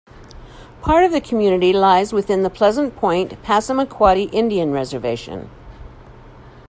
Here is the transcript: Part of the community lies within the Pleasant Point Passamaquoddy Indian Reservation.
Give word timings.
Part 0.81 1.03
of 1.03 1.11
the 1.11 1.21
community 1.21 1.71
lies 1.73 2.11
within 2.11 2.41
the 2.41 2.49
Pleasant 2.49 2.95
Point 2.95 3.39
Passamaquoddy 3.43 4.31
Indian 4.31 4.71
Reservation. 4.71 5.47